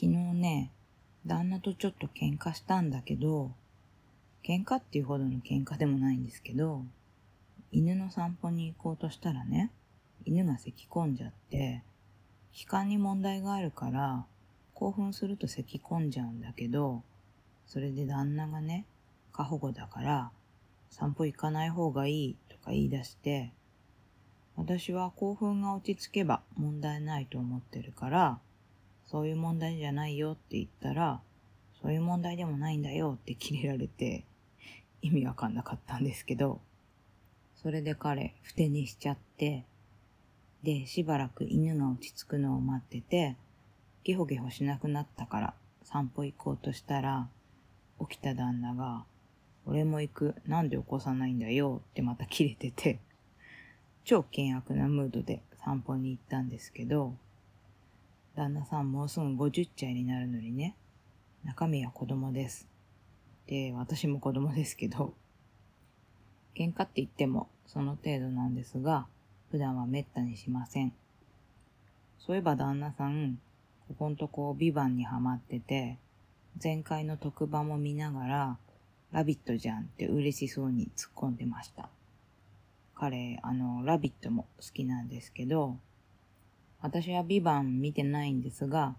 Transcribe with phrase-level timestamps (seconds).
[0.00, 0.70] 昨日ね、
[1.26, 3.50] 旦那とちょっと喧嘩したんだけど、
[4.42, 6.86] 喧嘩っていうほどの喧嘩でもないんですけど、
[7.70, 9.70] 犬の散歩に行こうとしたらね、
[10.24, 11.82] 犬が咳き込んじゃって、
[12.50, 14.24] 気管に問題があるから、
[14.72, 17.02] 興奮すると咳き込んじゃうんだけど、
[17.66, 18.86] それで旦那がね、
[19.34, 20.30] 過保護だから、
[20.88, 23.52] 散歩行かない方がいいとか言い出して、
[24.56, 28.38] 私は興奮が落ち着けば問題ないと思ってるから、
[29.10, 31.20] そういう問題じゃないよって言ったら、
[31.82, 34.24] そういう問題でもないんだよってキレられて、
[35.02, 36.60] 意味わかんなかったんですけど、
[37.56, 39.64] それで彼、ふてにしちゃって、
[40.62, 43.36] で、しばらく犬が落ち着くのを待ってて、
[44.04, 47.28] ゲホゲホしなくなったから散歩行こうとしたら、
[48.08, 49.04] 起きた旦那が、
[49.66, 53.00] 俺も行く、なんで起こさないんだよってまた切れてて、
[54.04, 57.14] 超険悪なムードで散歩に行ったんですけど、
[58.40, 60.74] 旦那さんもうすぐ50歳になるのにね、
[61.44, 62.66] 中身は子供です。
[63.46, 65.12] で、私も子供ですけど、
[66.56, 69.06] 喧嘩って言ってもその程度なんですが、
[69.50, 70.94] 普段は滅多にしません。
[72.18, 73.38] そういえば旦那さん、
[73.88, 75.98] ここんとこビバンにハマってて、
[76.62, 78.56] 前回の特番も見ながら、
[79.12, 81.90] ラビットじゃんって嬉しそうに突っ込んでました。
[82.94, 85.76] 彼、あの、ラビットも好きなんですけど、
[86.82, 88.96] 私はビバン見てないんですが、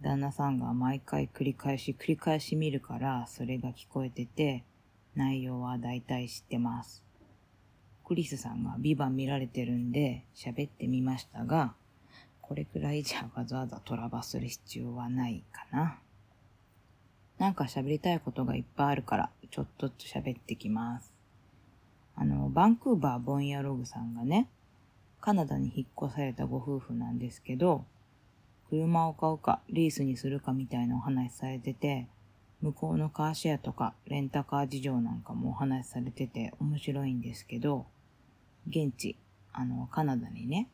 [0.00, 4.64] 旦那さんが毎回繰り返し繰り返し見るからそれが聞こえてて、
[5.14, 7.02] 内容は大体知ってます。
[8.04, 11.74] クリスさんがビバン見られてるんで喋ってみましたが、
[12.40, 15.98] これくらいじゃわざわざトラバする必要はないかな。
[17.38, 21.12] なんか喋りたいことがいっぱいあるから、ちょっとずつ喋ってきます。
[22.14, 24.48] あの、バンクーバーボンヤログさんがね、
[25.20, 27.84] カナダに引っ越されたご夫婦なんですけど、
[28.70, 32.08] 車を買うかリースにするかみたいなお話されてて、
[32.62, 37.86] 向こうのカーシェアとかレンタカー事情なんかもお話しされてて面白いんですけど、
[38.68, 39.16] 現地、
[39.52, 40.68] あの、カナダにね、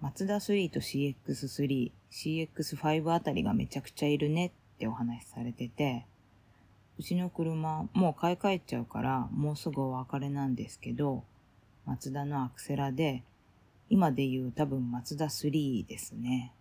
[0.00, 6.06] マツダ3と CX3、CX5 あたりがめちゃくちゃいるねってお話しされてて、
[6.98, 11.24] うちの車もう買い替えちゃうからもうすぐお別れなんですけど、
[11.86, 13.24] マツダのアクセラで
[13.90, 16.52] 今で言う多分マツダ3ですね。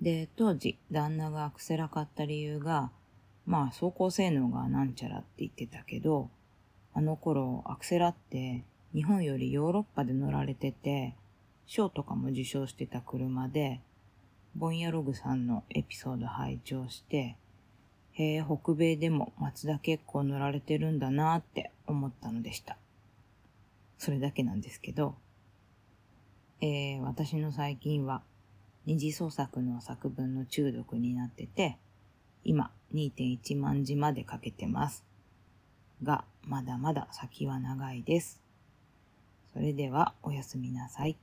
[0.00, 2.90] で、当時、旦那がアクセラ買った理由が、
[3.46, 6.30] まあ走行性能がなんちゃらって言ってたけど、
[6.92, 11.14] あの頃アクセラって日本よりヨーロッパで乗られてて、
[11.66, 13.80] 賞とかも受賞してた車で、
[14.54, 17.36] ボンヤログさんのエピソード拝聴して、
[18.12, 22.76] へえ、北米でも松田結構乗られてるんだなって思ったのでした。
[23.98, 25.16] それだけなんですけど、
[26.60, 28.22] えー、私の最近は
[28.86, 31.78] 二次創作の作文の中毒になってて、
[32.44, 35.04] 今2.1万字までかけてます。
[36.02, 38.40] が、まだまだ先は長いです。
[39.52, 41.16] それではおやすみなさい。